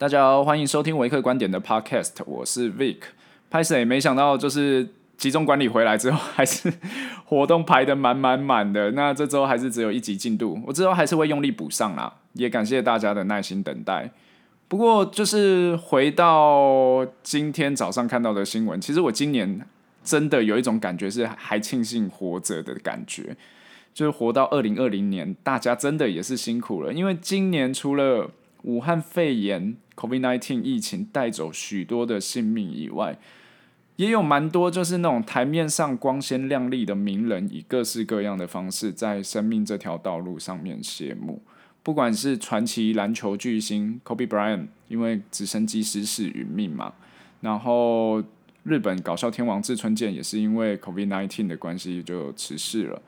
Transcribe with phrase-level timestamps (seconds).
[0.00, 2.96] 大家好，欢迎收听维克观点的 Podcast，我是 Vic。
[3.50, 4.88] 拍摄也没想到，就是
[5.18, 6.72] 集中管理回来之后，还是
[7.26, 8.92] 活动排得满满满的。
[8.92, 12.10] 那这周还是只有一集进度，我之后还是会用力补上啦。
[12.32, 14.10] 也感谢大家的耐心等待。
[14.68, 19.60] 不过，就是回到今天早上看到的新闻，其实我今年
[20.02, 23.36] 真的有一种感觉，是还庆幸活着的感觉。
[23.92, 28.30] 就是活到二零二零年，大家真的也是辛苦了，因为今年除了
[28.62, 33.18] 武汉肺炎 （COVID-19） 疫情带走许多的性命以外，
[33.96, 41.42] 也有蛮多就是那种台面上光鲜亮丽的名人，以各式各样的方式在生命这条道路上面谢幕。
[41.82, 46.92] 不管是传奇篮球巨星 Kobe Bryant，因为直升机失事殒命嘛，
[47.40, 48.22] 然后
[48.64, 53.00] 日本搞笑天王志村健也是因为 COVID-19 的关系就辞世了。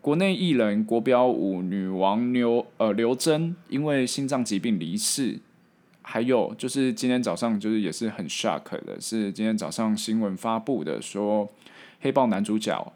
[0.00, 5.38] 国内艺人国标舞女王刘呃刘真因为心脏疾病离世，
[6.02, 11.50] 还有就是今天早上就是也是很 shock 的，是今天早上新闻发布的说，
[12.00, 12.92] 黑豹男主角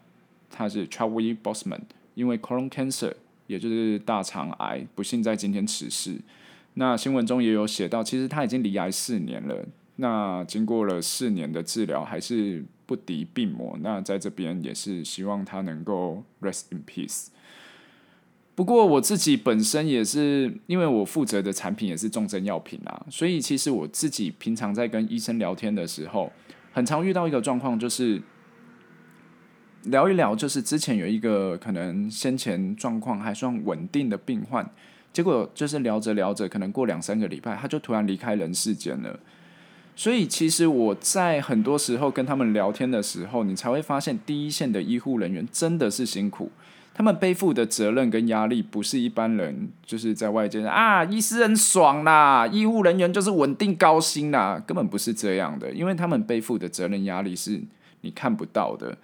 [0.49, 1.81] 他是 Chadwick Boseman，
[2.15, 3.13] 因为 colon cancer
[3.47, 6.15] 也就是大肠癌不幸在今天辞世。
[6.75, 9.63] 那新闻中也有写到，其实他已经罹癌四年了，
[9.97, 12.63] 那经过了四年的治疗还是。
[12.85, 17.27] 不敌病魔，那在这边也是希望他能够 rest in peace。
[18.55, 26.31] 不过我自己本身也是，因为我负责的产品也是重症药品啊，所以其实我自己平常在跟医生聊天的时候，
[26.71, 28.21] 很常遇到一个状况，就是
[29.85, 34.69] 聊一聊，就是之前有一个可能先前状况还算稳定的病患，
[35.11, 39.19] 结果就是聊着聊着，可能过两三个礼拜，他就突然离开人世间了。
[39.95, 46.51] 所以，其实我在很多时候跟他们聊天的时候，你才会发现，第一线的医护人员真的是辛苦，
[46.93, 57.61] 他们背负的责任跟压力，不是一般人就是在外界啊，医师很爽啦，医护人员就是稳定高薪啦，根本不是这样的，因为他们背负的责任压力是
[58.01, 58.97] 你看不到的。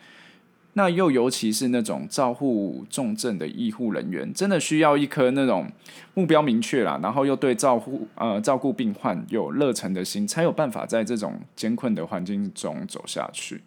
[0.73, 5.69] 那又尤其是那种照护重症的医护人员，真的需要一颗那种
[6.13, 13.61] 目标明确啦，然后又对照护呃照顾病患有热忱的心，才有办法在这种艰困的环境中走下去。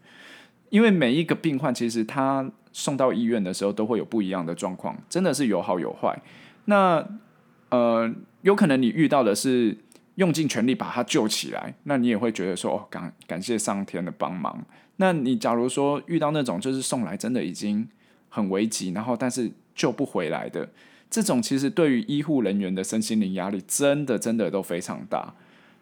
[0.70, 6.18] 因为每一个病患其实他送到医院的时候都会有不一样的状况，真的是有好有坏。
[6.64, 7.04] 那
[7.68, 8.10] 呃，
[8.40, 9.76] 有可能你遇到的是
[10.16, 14.64] 用尽全力把他救起来，那你也会觉得说哦，感感谢上天的帮忙。
[14.96, 17.88] 那你假如说遇到那种就是送来真的已经
[18.28, 20.68] 很危急，然后但是救不回来的
[21.10, 25.34] 这种，其实对于医护人员的身心灵压力真的真的都非常大。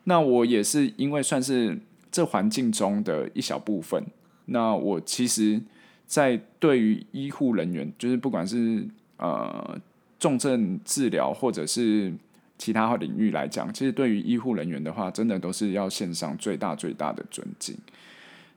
[0.04, 1.78] 那我也是因为算是
[2.10, 4.04] 这环境中的一小部分。
[4.46, 5.60] 那我其实，
[6.06, 8.88] 在对于医护人员，就是不管是
[9.18, 9.78] 呃
[10.18, 12.12] 重症治疗或者是
[12.60, 17.74] 其他领域来讲，其实对于医护人员的话，真的都是要献上最大最大的尊敬。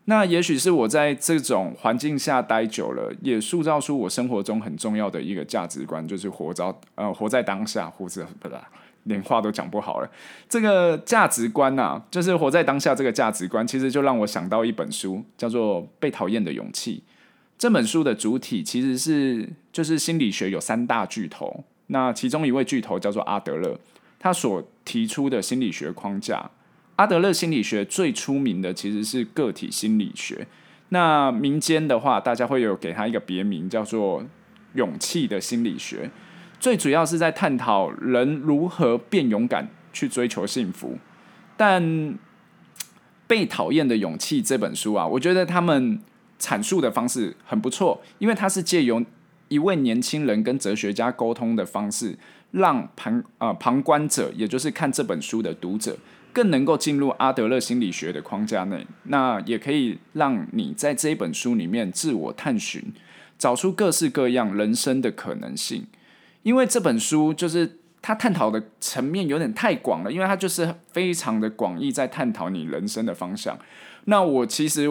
[0.05, 8.67] 那也许是我在这种环境下待久了，也塑造出我生活中很重要的一个价值观，就是活着呃活在当下，或者不啦，
[9.03, 10.11] 连话都讲不好了。
[10.49, 17.01] 这个价值观啊，就是活在当下这个价值观，其实就让我想到一本书，叫做《被讨厌的勇气》。
[17.57, 23.79] 这本书的主体其实是就是心理学有三大巨头，那其中一位巨头叫做阿德勒，
[24.23, 26.50] 他所提出的心理学框架。
[26.95, 30.47] 阿德勒心理学最出名的其实是个体心理学，
[30.89, 34.23] 那民间的话，大家会有给他一个别名，叫做
[34.75, 36.09] 勇气的心理学。
[36.57, 40.97] 最主要是在探讨人如何变勇敢去追求幸福。
[41.57, 42.17] 但
[43.28, 46.00] 被讨厌的勇气这本书啊，我觉得他们
[46.39, 49.03] 阐述的方式很不错，因为它是借由
[49.50, 52.17] 一位年轻人跟哲学家沟通的方式，
[52.53, 55.95] 让旁啊、呃、旁观者，也就是看这本书的读者。
[56.31, 62.91] 更能够进入阿德勒心理学的框架内，那也可以让你在这一本书里面自我探寻，
[63.37, 65.85] 找出各式各样人生的可能性。
[66.41, 73.56] 因为这本书就是它探讨的层面有点太广了，因为它就是非常的广义，在探讨你人生的方向。
[74.06, 74.89] 那我其实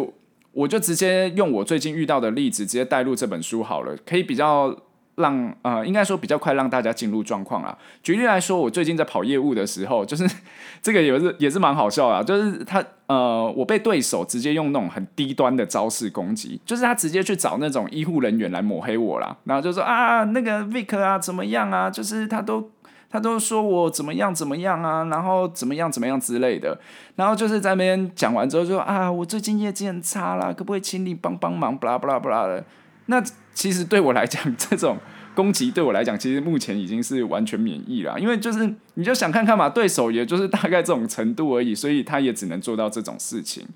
[0.52, 4.78] 我就直接用我最近遇到的例子，直接带入这本书好了，可以比较。
[5.16, 7.76] 让呃，应该说比较快让大家进入状况啊。
[8.02, 10.26] 举例来说，我最近在跑业务的时候，就是
[10.80, 22.70] 这个也是也是蛮好笑啊，就是他呃，我被对手直接用那种很低端的招式攻击，就是他直接去找那种医护人员来抹黑我啦，然后就说啊，那个 Vic 啊怎么样啊，就是他都
[23.10, 26.80] 他都说我怎么样怎么样啊，然后怎么样怎么样之类的，
[27.16, 32.64] 然后就是在那边讲完之后就说啊，我最近业绩很差啦，可不可以请你帮帮忙，巴拉巴拉巴拉的。
[33.06, 33.22] 那
[33.54, 34.96] 其实对我来讲， 这种
[35.34, 38.18] 攻击对我来讲，其实目前已经是完全免疫了。
[38.18, 43.66] 因为就是你就想看看嘛，对手也就是大概这种程度而已，所以他也只能做到这种事情。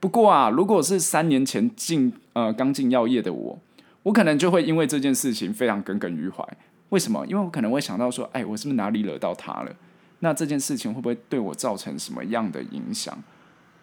[0.00, 3.58] 不过啊，如果是三年前进呃刚进药业的我，
[4.04, 6.44] 我可能就会因为这件事情非常耿耿于怀。
[6.90, 7.26] 为什么？
[7.26, 9.72] 因为我可能会想到说，哎，我是不是哪里惹到他了？
[10.20, 13.16] 那这件事情会不会对我造成什么样的影响？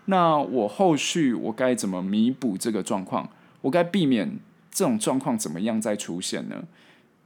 [0.06, 3.30] 那我后续我该怎么弥补这个状况？
[3.62, 4.40] 我该避免
[4.76, 6.62] 这种状况怎么样再出现呢？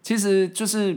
[0.03, 0.95] 其实就是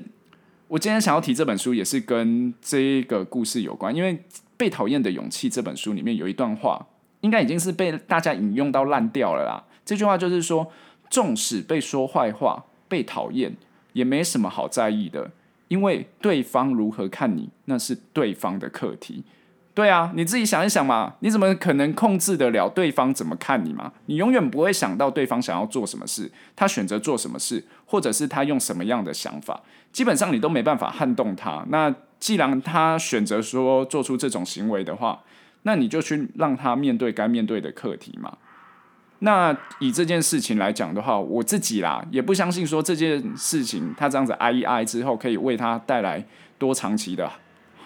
[0.68, 3.96] 我今天想要提这本书，也是跟这个故事有关。
[3.96, 4.14] 因为
[4.58, 6.86] 《被讨厌的勇气》这本书里面有一段话，
[7.22, 9.64] 应该已经是被大家引用到烂掉了啦。
[9.86, 10.70] 这句话就是说，
[11.08, 13.56] 纵使被说坏话、被讨厌，
[13.94, 15.30] 也没什么好在意的，
[15.68, 19.24] 因为对方如何看你，那是对方的课题。
[19.74, 23.90] 对啊，你自己想一想嘛，你怎么可能控制得了对方怎么看你嘛？
[24.04, 31.64] 你永远不会想到对方想要做什么事，他选择做什么事，或者是他用什么样的想法，基本上你都没办法撼动他。
[31.70, 35.22] 那既然他选择说做出这种行为的话，
[35.62, 38.36] 那你就去让他面对该面对的课题嘛。
[39.20, 46.22] 那以这件事情来讲的话，我自己啦也不相信说这件事情他这样子挨一挨之后，可以为他带来
[46.58, 47.30] 多长期的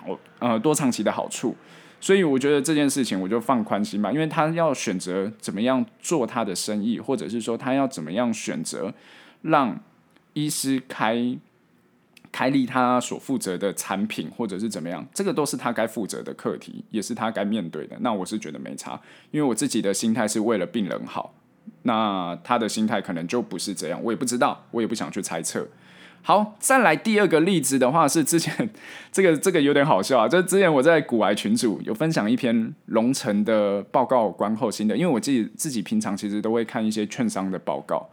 [0.06, 1.56] 好呃多长期的好处。
[1.98, 8.92] 所以我觉得这件事情我就放宽心吧，因为他要选择怎么样做他的生意，或者是说他要怎么样选择
[9.40, 9.80] 让
[10.34, 11.36] 医师开
[12.30, 17.96] 开立他所负责的产品，或者是怎么样，这个都是他该负责的课题，也是他该面对的。
[18.00, 19.00] 那我是觉得没差，
[19.30, 21.32] 因为我自己的心态是为了病人好，
[21.84, 25.66] 那他的心态可能就不是这样，我也不知道，我也不想去猜测。
[26.26, 28.68] 好，再来第二个例子的话是之前
[29.12, 38.04] 这个这个有点好笑啊，就是之前我在股癌群组有分享一篇龙城的报告观后心得，因为我自己自己平常其实都会看一些券商的报告，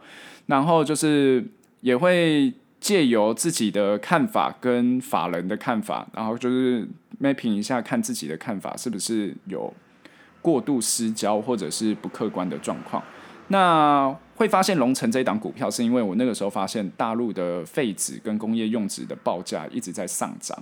[0.46, 1.44] 然后就是
[1.80, 6.86] 也会借由自己的看法跟法人的看法，然后就是
[7.20, 9.74] mapping 一下看自己的看法是不是有
[10.40, 13.02] 过度失焦或者是不客观的状况。
[13.48, 20.60] 那会发现龙城这一档股票，是因为我那个时候发现大陆的废纸跟工业用纸的报价一直在上涨。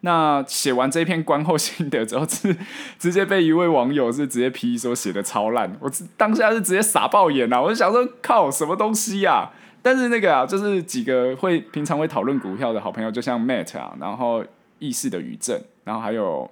[0.00, 2.54] 那写完这篇观后心得之后，是
[2.98, 7.62] 直接被一位网友是直接批说写的超烂，我当下是直接傻爆眼啊！
[7.62, 9.50] 我就想说靠什么东西呀？
[9.80, 14.44] 但是那个啊，就是几个会平常会讨论股票的好朋友，就像 Matt 啊，然后
[14.78, 16.50] 意识的余震，然后还有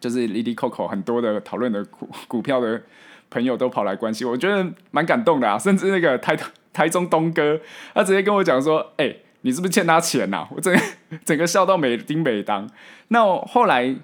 [0.00, 2.82] 就是 Lily Coco 很多的讨论的股股票的。
[3.36, 5.58] 朋友都跑来关心，我觉得蛮感动的啊！
[5.58, 6.34] 甚至那个台
[6.72, 7.60] 台中东哥，
[7.92, 10.74] 他直接跟我讲说：“哎、你是不是欠他钱呐、啊？”我整
[11.22, 12.66] 整个笑到没丁没当。
[13.08, 13.94] 那后来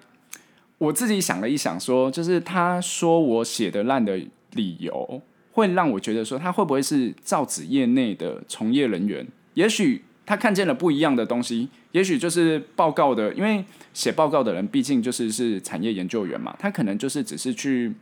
[0.76, 4.20] 我自己想了一想，说就是他说我写的烂的
[4.52, 9.26] 理由，会让我觉得说他会不会是造纸业内的从业人员？
[9.54, 13.64] 也许他看见了不一样的东西，也许就是报告的，因为
[13.94, 17.94] 写报告的人毕竟就是是产业研究员嘛，他可能就是只是去。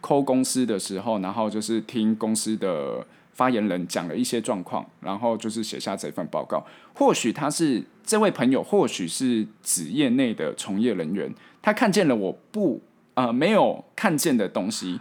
[0.00, 6.64] 抠公司的时候，然后就是听公司的发言人讲了一些状况，然后就是写下这份报告。
[6.94, 12.80] 或许他是这位朋友，或许是职业内的从业人员，他看见了我不
[13.14, 15.00] 呃没有看见的东西。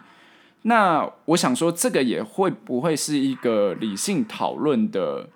[0.63, 5.29] 那我想说，这个也会不会是一个理性讨论的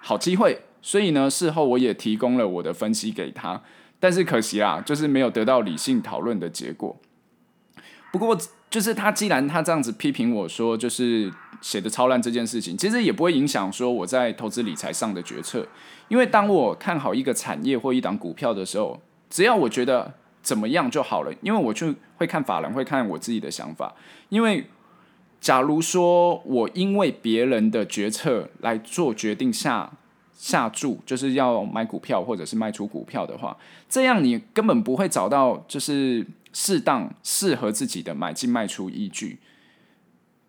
[0.00, 0.62] 好机会？
[0.80, 3.60] 所以呢，事后我也提供了我的分析给他，
[4.00, 6.98] 但是可惜啊，就是没有得到理性讨论的结果。
[8.12, 8.38] 不过。
[8.70, 15.66] 就是他，既然他这样子批评我说，就是写的超烂这件事情，其实也不会影响说我在投资理财上的决策。
[16.08, 23.94] 因为当我看好一个产业或一档股票的时候，只要我觉得怎么样就好了，因为我就会看法人，会看我自己的想法。
[24.28, 24.66] 因为
[25.40, 29.90] 假如说我因为别人的决策来做决定下
[30.34, 33.56] 下注，就是要买股票或者是卖出股票的话，
[33.88, 36.26] 这样你根本不会找到就是。
[36.52, 39.38] 适当适合自己的买进卖出依据，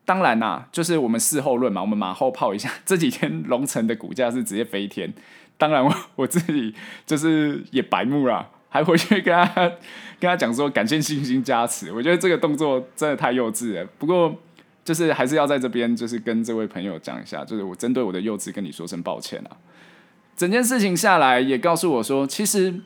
[0.05, 2.71] 当然啦、就是我们事后论嘛，我们马后炮一下。
[2.85, 5.13] 这几天龙城的股价是直接飞天，
[5.57, 6.73] 当然我 我自己
[7.05, 9.53] 就是也白目了，还回去跟他
[10.19, 11.91] 跟他讲说感谢信心加持。
[11.91, 14.35] 我觉得这个动作真的太幼稚了，不过
[14.83, 19.57] 就是还是要在这边就是跟这位朋友讲一下，就是我针对我的幼稚跟你说声抱歉啊。
[20.35, 22.81] 整件事情下来也告诉我说，其实。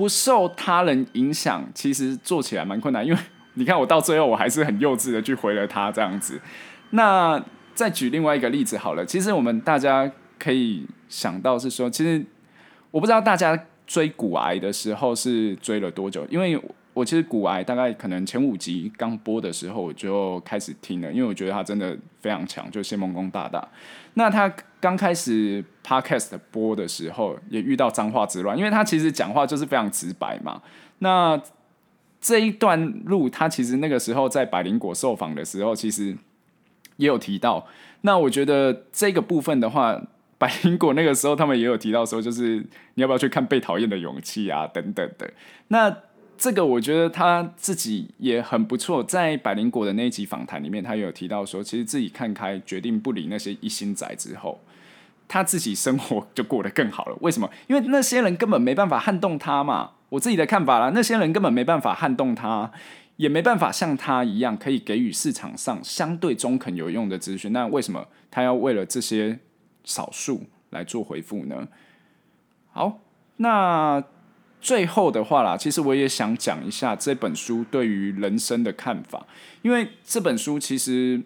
[0.00, 3.18] 不受他人影响，其实做起来蛮困难，因为
[3.52, 6.40] 你看我到最后我还是很幼稚的去回了他这样子。
[6.92, 7.38] 那
[7.74, 12.24] 再举另外一个例子好了，其实我们大家可以想到是说，其实
[12.90, 16.58] 我不知道大家追骨癌的时候是追了多久，因为
[16.92, 23.66] 我其实骨癌大概可能前五集刚播的时候我就开始听了，因为我觉得他真的非常强，就谢孟恭大大。
[24.14, 30.60] 那他刚开始 podcast 播的时候，也遇到脏话之乱，因为他其实讲话就是非常直白嘛。
[30.98, 31.40] 那
[32.20, 36.16] 这一段路，他其实那个时候在百灵果受访的时候，其实
[36.96, 37.66] 也有提到。
[38.02, 40.02] 那我觉得这个部分的话，
[40.36, 42.56] 百灵果那个时候他们也有提到说，就是
[42.94, 45.30] 你要不要去看《被讨厌的勇气》啊，等等的。
[45.68, 45.94] 那
[46.40, 54.58] 这个我觉得他自己也很不错，在百灵果的那一集访谈里面，他也有提到说，其实自己看开，决定不理那些一心仔之后，
[55.28, 57.16] 他自己生活就过得更好了。
[57.20, 57.50] 为什么？
[57.66, 59.90] 因为那些人根本没办法撼动他嘛。
[60.08, 62.72] 我自己的看法啦，那些人根本没办法撼动他，
[63.16, 67.52] 也没办法像他一样可以给予市场上相对中肯有用的资讯。
[67.52, 69.38] 那为什么他要为了这些
[69.84, 71.68] 少数来做回复呢？
[72.72, 72.98] 好，
[73.36, 74.02] 那
[74.60, 79.26] 最后的话啦，其实我也想讲一下这本书对于人生的看法，
[79.62, 81.20] 因为这本书其实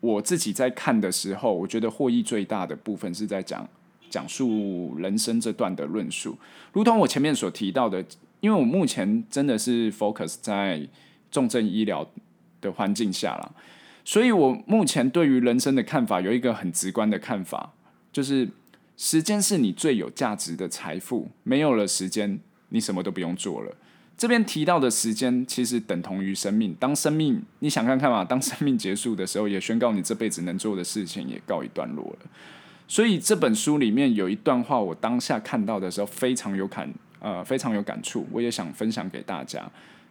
[0.00, 3.68] 我自己在看的时候，我觉得获益最大的部分是在讲
[4.10, 6.36] 讲述人生这段的论述，
[6.72, 8.04] 如同我前面所提到的。
[8.40, 10.86] 因为我目前真的是 focus 在
[11.30, 12.06] 重症医疗
[12.60, 13.54] 的环境下了，
[14.04, 17.72] 所以我目前对于人生的看法有一个很直观的看法，
[18.12, 18.46] 就是
[18.98, 22.38] 时间是你最有价值的财富，没有了时间，
[22.70, 23.74] 你什么都不用做了。
[24.16, 32.30] 这边提到的时间其实等同于生命，当生命你想看看嘛，当生命结束的时候，也宣告你这辈子能做的事情也告一段落了。
[32.86, 36.92] 所以这本书里面有一段话，我当下看到的时候非常有感。
[37.20, 39.66] 呃，非常有感触，我也想分享给大家，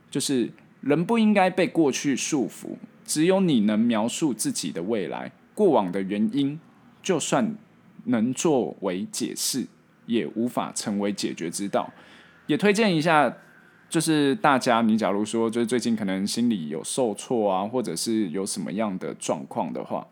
[0.10, 0.50] 就是
[0.82, 2.70] 人不应该被过去束缚，
[3.06, 6.60] 只有你能描述自己的未来，过往的原因，
[7.04, 7.56] 就算
[8.06, 9.68] 能作为解释，
[10.08, 11.94] 也无法成为解决之道。
[12.48, 13.34] 也推荐一下，
[13.90, 20.08] 就是大家，你假如说就是最近可能心里有受挫啊，或者是有什么样的状况的话，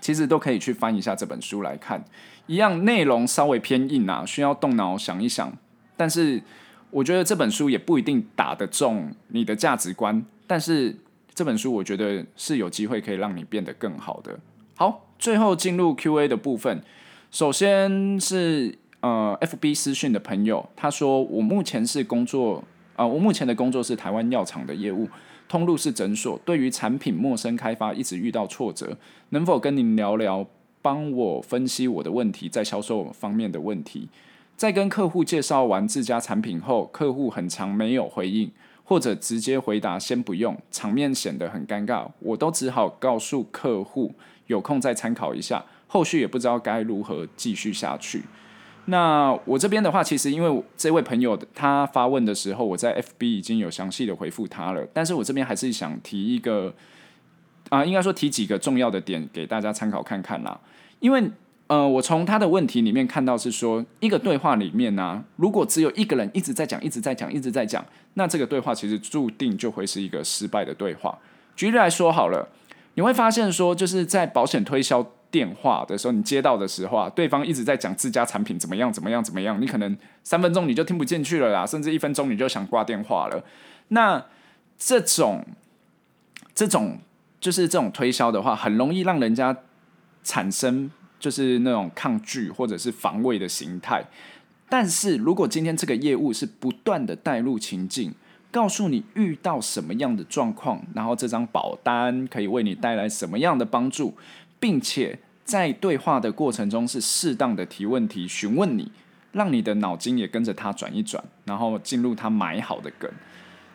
[0.00, 2.04] 其实都可以去翻一下这本书来看，
[2.46, 5.52] 一样内容稍微偏硬啊，需要动脑想一想。
[5.96, 6.42] 但是
[6.90, 10.96] 我觉得这本书也不一定打得中你的价值观，但是
[11.34, 14.38] 这本书我觉得是有机会可以让你变得更好的。
[14.74, 16.82] 好，最后进入 Q&A 的部分，
[17.30, 22.62] 首先是呃 FB 私讯的朋友，他说我目前是工作、
[22.94, 25.08] 呃，我目前的工作是台湾药厂的业务，
[25.48, 28.96] 通路是诊所，对于产品陌生开发一直遇到挫折，
[29.30, 30.46] 能否跟您聊聊，
[30.80, 34.08] 帮我分析我的问题，在销售方面的问题？
[34.56, 38.52] 在跟客户介绍完自家产品后，客户很常没有回应，
[38.84, 42.06] 或者直接回答先不用，场面显得很尴尬。
[42.20, 44.14] 我都只好告诉客户
[44.46, 48.22] 有空再参考一下，后续也不知道该如何继续下去。
[48.86, 56.74] 那我这边的话，其实因为这位朋友他发问的时候，我在 FB 已经有详细的回复他了，但是我这边还是想提一个
[57.68, 60.60] 啊，应该说提几个重要的点给大家参考看看啦，
[61.00, 61.30] 因为。
[61.68, 71.16] 呃，我从他的问题里面看到是说，一个对话里面呢、如果只有一个人一直在讲，一直在讲，一直在讲，那这个对话其实注定就会是一个失败的对话。
[71.56, 72.46] 举例来说好了，
[72.92, 83.44] 你会发现说，就是在保险推销电话的时候，你接到的时候啊，对方一直在讲自家产品怎么样怎么样怎么样，你可能三分钟你就听不进去了啦，甚至一分钟你就想挂电话了。
[83.88, 84.24] 那
[84.78, 85.44] 这种
[86.54, 86.98] 这种
[87.40, 89.56] 就是这种推销的话，很容易让人家
[90.22, 90.90] 产生。
[91.22, 94.04] 就是那种抗拒或者是防卫的形态，
[94.68, 98.12] 但是如果今天这个业务是不断的带入情境，
[98.50, 104.16] 告诉你遇到什么样的状况，然后这张保单可以为你带来什么样的帮助，
[104.62, 108.92] 并且在对话的过程中是适当的提问题询问你，
[109.32, 113.10] 让你的脑筋也跟着他转一转，然后进入他埋好的梗。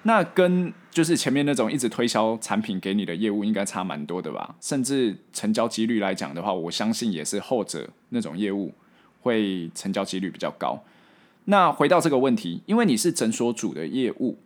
[0.03, 4.55] 那跟就是前面那种一直推销产品给你的业务应该差蛮多的吧？
[4.61, 8.73] 甚至成交几率来讲的话，我相信也是后者那种业务
[9.19, 10.81] 会成交几率比较高。
[11.43, 14.37] 那回到这个问题，因为你是诊所主的业务。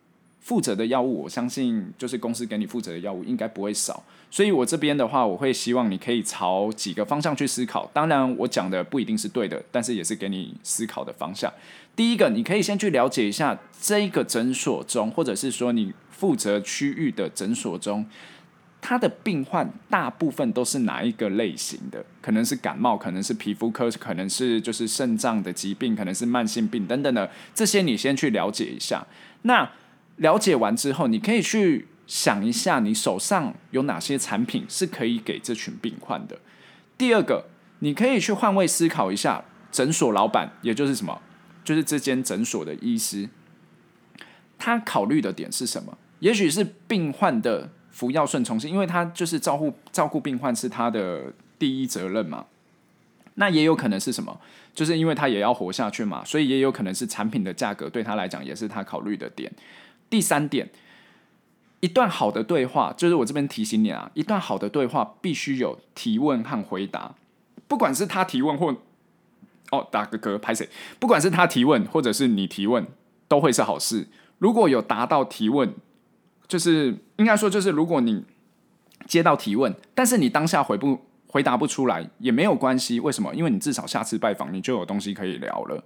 [0.41, 7.89] 负责的药物，我相信就是公司给你负责的药物应该不会少，所以我这边的话，我会希望你可以朝几个方向去思考。
[7.93, 11.53] 当然，我讲的不一定是对的，但是也是给你思考的方向。
[11.95, 18.03] 第一个，你可以先去了解一下这个诊所中，或者是说你负责区域的诊所中，
[18.81, 22.03] 他的病患大部分都是哪一个类型的？
[22.19, 29.05] 可能是感冒，可能是皮肤科，可能是就是肾脏的疾病，可能是慢性病等等的，这些你先去了解一下。
[29.43, 29.69] 那
[30.21, 36.39] 了解完之后，你可以去想一下，你手上有哪些产品是可以给这群病患的。
[36.95, 37.45] 第二个，
[37.79, 41.19] 你可以去换位思考一下，诊所老板，也就是什么，
[41.63, 43.29] 就是这间诊所的医师，
[44.59, 45.97] 他考虑的点是什么？
[46.19, 52.45] 也许是病患的服药顺从性，因为他就是照顾照顾病患是他的第一责任嘛。
[53.35, 54.39] 那也有可能是什么？
[54.75, 59.51] 就是因为他也要活下去嘛，所以也有可能是产品的价格对他来讲也是他考虑的点。
[60.12, 60.70] 第三点，
[61.80, 67.15] 一段好的对话，就是我这边提醒你啊，一段好的对话必须有提问和回答，
[67.68, 68.75] 不管是他提问或
[69.72, 72.86] 哦打个嗝拍谁，不管是他提问或者是你提问，
[73.27, 74.08] 都会是好事。
[74.38, 75.74] 如果有达到提问，
[76.48, 78.24] 就是应该说就是如果你
[79.08, 81.01] 接到提问，但是你当下回不。
[81.34, 83.34] 回答不出来也没有关系，为什么？
[83.34, 85.82] 因为你至少下次拜访你就有东西可以聊了。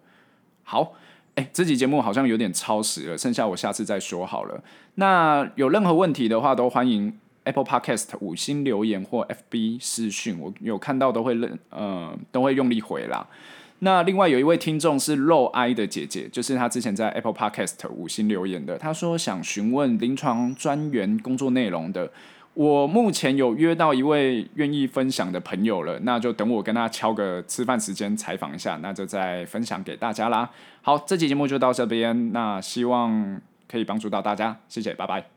[0.64, 0.94] 好，
[1.36, 4.64] 哎，这集节目好像有点超时了，剩下我下次再说好了。
[4.96, 13.28] 那有任何问题的话，都欢迎 Apple Podcast 五星留言或 FB 私讯，我有看到都会认，呃，都会用力回啦。
[13.80, 22.10] 那另外有一位听众是肉爱的姐姐，就是她之前在 Apple Podcast 五星留言的，她说想询问临床专员工作内容的。
[22.56, 30.50] 我目前有约到一位愿意分享的朋友了，那就等我跟他敲个吃饭时间采访一下，那就再分享给大家啦。
[30.82, 35.35] 好，这期节目就到这边，那希望可以帮助到大家，谢谢，拜拜。